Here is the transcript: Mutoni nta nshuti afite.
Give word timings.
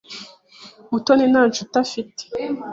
Mutoni 0.89 1.25
nta 1.31 1.41
nshuti 1.49 1.75
afite. 1.83 2.21